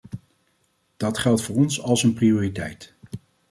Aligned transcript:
Dat 0.97 1.17
geldt 1.17 1.41
voor 1.41 1.55
ons 1.55 1.81
als 1.81 2.03
een 2.03 2.13
prioriteit. 2.13 2.93